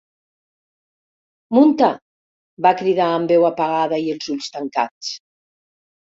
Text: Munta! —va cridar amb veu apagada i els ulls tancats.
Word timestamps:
Munta! 1.57 1.89
—va 2.65 2.71
cridar 2.79 3.09
amb 3.17 3.33
veu 3.33 3.45
apagada 3.49 3.99
i 4.05 4.09
els 4.15 4.31
ulls 4.37 4.49
tancats. 4.57 5.11